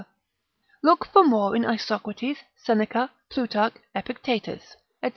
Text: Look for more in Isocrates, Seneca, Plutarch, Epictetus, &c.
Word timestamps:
Look 0.81 1.05
for 1.05 1.23
more 1.23 1.55
in 1.55 1.63
Isocrates, 1.63 2.39
Seneca, 2.57 3.11
Plutarch, 3.29 3.75
Epictetus, 3.93 4.75
&c. 5.05 5.09